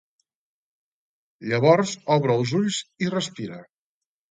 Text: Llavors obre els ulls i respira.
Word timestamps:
Llavors 1.51 1.95
obre 2.17 2.39
els 2.41 2.57
ulls 2.63 2.81
i 3.07 3.13
respira. 3.19 3.63